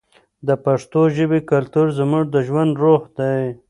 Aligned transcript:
د 0.47 0.49
پښتو 0.65 1.01
ژبې 1.15 1.39
کلتور 1.51 1.87
زموږ 1.99 2.23
د 2.33 2.35
ژوند 2.47 2.73
روح 2.83 3.01
دی. 3.17 3.41